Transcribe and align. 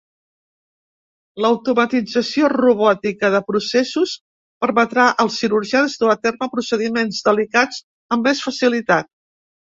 L'automatització 1.43 2.49
robòtica 2.53 3.29
de 3.35 3.41
processos 3.49 4.15
permetrà 4.65 5.05
als 5.25 5.39
cirurgians 5.43 5.99
dur 6.01 6.11
a 6.17 6.17
terme 6.25 6.49
procediments 6.57 7.23
delicats 7.31 7.81
amb 8.17 8.29
més 8.31 8.45
facilitat. 8.49 9.13